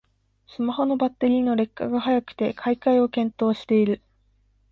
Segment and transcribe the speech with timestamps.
[0.47, 4.01] スマホのバッテリーの劣化が早くて買い替えを検討してる